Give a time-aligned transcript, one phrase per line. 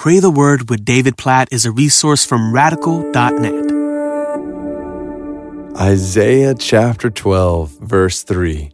[0.00, 3.52] Pray the Word with David Platt is a resource from radical.net.
[5.78, 8.72] Isaiah chapter 12, verse 3.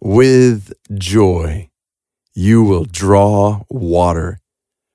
[0.00, 1.68] With joy
[2.32, 4.40] you will draw water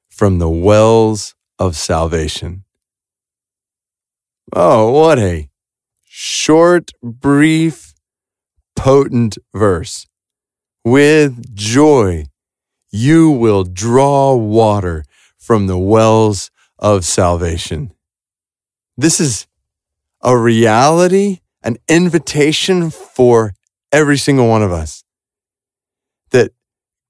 [0.09, 2.63] from the wells of salvation.
[4.51, 5.51] Oh, what a
[6.03, 7.93] short, brief,
[8.75, 10.07] potent verse.
[10.83, 12.29] With joy
[12.89, 15.03] you will draw water
[15.45, 16.49] from the wells
[16.79, 17.93] of salvation.
[18.97, 19.45] This is
[20.23, 23.53] a reality, an invitation for
[23.91, 25.03] every single one of us
[26.31, 26.51] that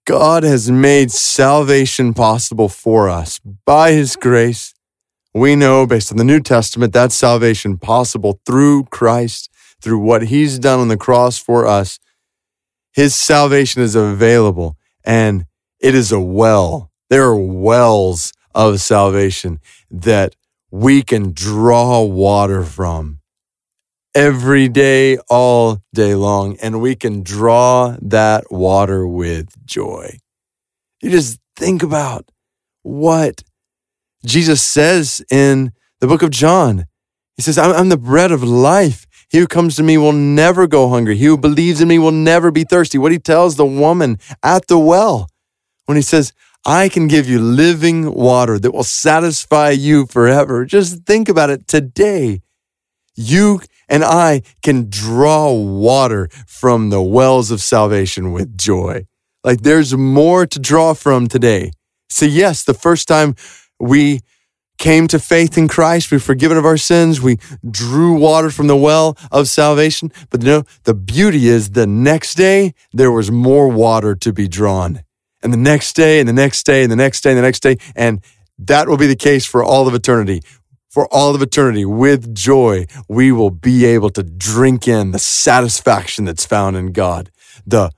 [0.05, 4.73] God has made salvation possible for us by His grace.
[5.33, 9.49] We know based on the New Testament that salvation possible through Christ,
[9.81, 11.99] through what He's done on the cross for us.
[12.91, 15.45] His salvation is available and
[15.79, 19.57] it is a well there are wells of salvation
[19.89, 20.35] that
[20.69, 23.21] we can draw water from
[24.13, 30.17] every day, all day long, and we can draw that water with joy.
[31.01, 32.29] You just think about
[32.83, 33.43] what
[34.25, 36.83] Jesus says in the book of John.
[37.37, 39.07] He says, I'm, the bread of life.
[39.29, 41.15] He who comes to me will never go hungry.
[41.15, 42.97] He who believes in me will never be thirsty.
[42.97, 45.29] What he tells the woman at the well
[45.85, 46.33] when he says,
[46.65, 50.65] I can give you living water that will satisfy you forever.
[50.65, 52.41] Just think about it today.
[53.15, 59.05] You and I can draw water from the wells of salvation with joy.
[59.43, 61.71] Like there's more to draw from today.
[62.09, 63.35] So, yes, the first time
[63.79, 64.21] we
[64.79, 67.37] came to faith in Christ, we were forgiven of our sins, we
[67.69, 70.11] drew water from the well of salvation.
[70.31, 74.47] But you know, the beauty is the next day there was more water to be
[74.47, 75.04] drawn
[75.45, 77.61] and the next day and the next day and the next day and the next
[77.61, 77.77] day.
[77.95, 78.21] And
[78.59, 80.41] that will be the case for all of eternity.
[80.89, 86.23] For all of eternity, with joy, we will be able to drink in the satisfaction
[86.23, 87.31] that's found in God,
[87.67, 87.91] the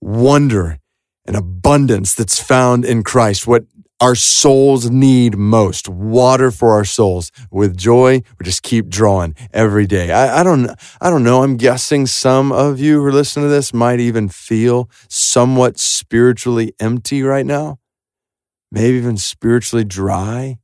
[0.00, 0.78] wonder
[1.26, 3.64] and abundance that's found in Christ, what
[4.00, 5.88] our souls need most.
[5.88, 7.32] Water for our souls.
[7.50, 10.12] With joy we just keep drawing every day.
[10.12, 10.70] I, I, don't
[11.00, 11.42] i don't know.
[11.42, 16.74] I'm guessing some of you who are listening to this might even feel somewhat spiritually
[16.78, 17.78] empty right now.
[18.70, 20.58] Maybe even spiritually dry.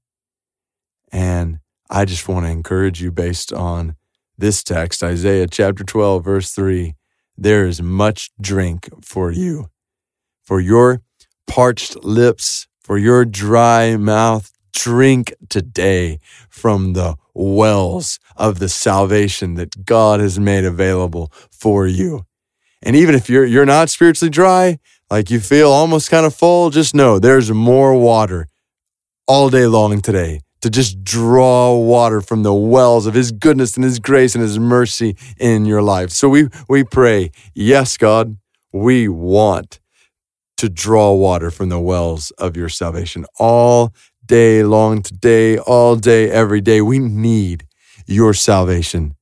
[1.10, 1.58] And
[1.92, 3.94] i just want to encourage you based on
[4.38, 6.94] this text isaiah chapter 12 verse 3
[7.36, 9.66] there is much drink for you
[10.42, 11.02] for your
[11.46, 14.50] parched lips for your dry mouth.
[14.72, 22.24] Drink today from the wells of the salvation that God has made available for you.
[22.82, 24.78] And even if you're, you're not spiritually dry,
[25.10, 28.48] like you feel almost kind of full, just know there's more water
[29.28, 33.84] all day long today to just draw water from the wells of his goodness and
[33.84, 36.10] his grace and his mercy in your life.
[36.10, 38.36] So we, we pray, yes, God,
[38.72, 39.80] we want
[40.62, 43.92] to draw water from the wells of your salvation all
[44.24, 46.80] day long, today, all day, every day.
[46.80, 47.66] We need
[48.06, 49.16] your salvation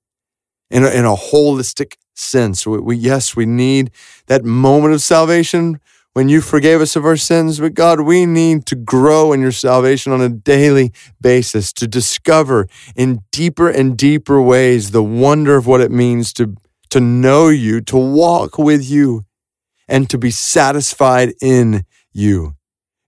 [0.70, 2.66] in a, in a holistic sense.
[2.66, 3.90] We, we, yes, we need
[4.26, 5.80] that moment of salvation
[6.12, 7.58] when you forgave us of our sins.
[7.58, 12.68] But God, we need to grow in your salvation on a daily basis to discover
[12.94, 16.54] in deeper and deeper ways the wonder of what it means to,
[16.90, 19.24] to know you, to walk with you
[19.90, 22.54] and to be satisfied in you.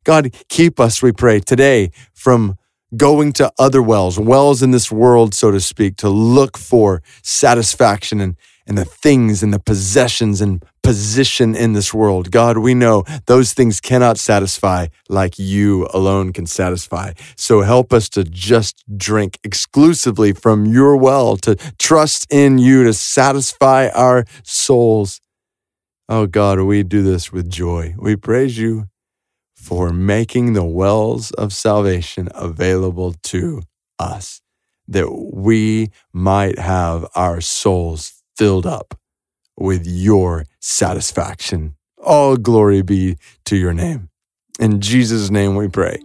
[0.04, 2.56] God, keep us, we pray, today from
[2.96, 8.20] going to other wells, wells in this world, so to speak, to look for satisfaction
[8.20, 12.30] and, and the things and the possessions and position in this world.
[12.30, 17.12] God, we know those things cannot satisfy like you alone can satisfy.
[17.36, 22.92] So help us to just drink exclusively from your well, to trust in you to
[22.92, 25.20] satisfy our souls.
[26.08, 27.94] Oh God, we do this with joy.
[27.98, 28.86] We praise you
[29.54, 33.62] for making the wells of salvation available to
[33.98, 34.42] us,
[34.88, 38.98] that we might have our souls filled up
[39.56, 41.76] with your satisfaction.
[42.02, 44.10] All glory be to your name.
[44.58, 45.98] In Jesus' name we pray.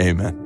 [0.00, 0.45] Amen.